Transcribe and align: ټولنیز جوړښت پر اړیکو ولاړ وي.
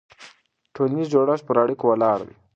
ټولنیز 0.75 1.07
جوړښت 1.13 1.43
پر 1.45 1.55
اړیکو 1.63 1.85
ولاړ 1.87 2.19
وي. 2.25 2.35